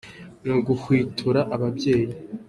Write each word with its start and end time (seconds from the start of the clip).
ni 0.45 0.51
uguhwitura 0.57 1.41
ababyeyi 1.55 2.13